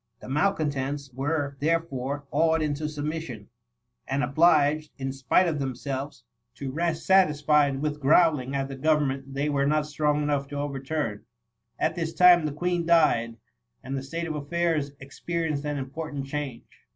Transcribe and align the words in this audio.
The 0.19 0.27
malcontents 0.27 1.13
were 1.13 1.57
therefore 1.59 2.23
awed 2.31 2.63
into 2.63 2.89
submission, 2.89 3.49
and 4.07 4.23
obliged, 4.23 4.89
in 4.97 5.13
spite 5.13 5.47
of 5.47 5.59
themselves, 5.59 6.23
to 6.55 6.71
rest 6.71 7.05
satis* 7.05 7.43
12 7.43 7.45
THE 7.45 7.53
MUMMY« 7.53 7.75
fied 7.75 7.81
with 7.83 8.01
growling 8.01 8.55
at 8.55 8.67
the 8.67 8.75
government 8.75 9.35
they 9.35 9.47
were 9.47 9.67
not 9.67 9.85
strong 9.85 10.23
enough 10.23 10.47
to 10.47 10.57
overturn. 10.57 11.23
At 11.77 11.93
this 11.93 12.15
time 12.15 12.47
the 12.47 12.51
Queen 12.51 12.83
died, 12.87 13.37
and 13.83 13.95
the 13.95 14.01
state 14.01 14.25
of 14.25 14.33
affairs 14.33 14.89
expe 14.95 15.35
rienced 15.47 15.65
an 15.65 15.77
important 15.77 16.25
change. 16.25 16.63